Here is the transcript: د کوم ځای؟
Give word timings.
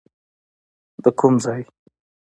د 1.03 1.05
کوم 1.19 1.35
ځای؟ 1.43 1.61